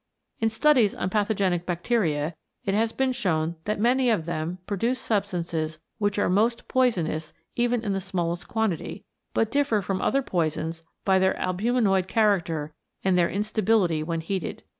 In 0.39 0.49
studies 0.49 0.95
on 0.95 1.11
pathogenic 1.11 1.67
bacteria 1.67 2.35
it 2.65 2.73
has 2.73 2.91
been 2.91 3.11
shown 3.11 3.57
that 3.65 3.79
many 3.79 4.09
of 4.09 4.25
them 4.25 4.57
produce 4.65 4.99
substances 4.99 5.77
which 5.99 6.17
are 6.17 6.27
most 6.27 6.67
poisonous 6.67 7.33
even 7.55 7.83
in 7.83 7.93
the 7.93 8.01
smallest 8.01 8.47
quantity, 8.47 9.05
but 9.35 9.51
differ 9.51 9.79
from 9.79 10.01
other 10.01 10.23
poisons 10.23 10.81
by 11.05 11.19
their 11.19 11.35
albuminoid 11.35 12.07
character 12.07 12.73
and 13.03 13.15
their 13.15 13.29
instability 13.29 14.01
when 14.01 14.21
heated. 14.21 14.63